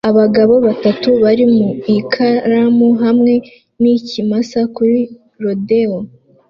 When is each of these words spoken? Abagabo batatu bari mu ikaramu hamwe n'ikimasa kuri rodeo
Abagabo 0.09 0.53
batatu 0.67 1.09
bari 1.23 1.45
mu 1.55 1.67
ikaramu 1.97 2.87
hamwe 3.03 3.33
n'ikimasa 3.81 4.59
kuri 4.75 4.97
rodeo 5.43 5.97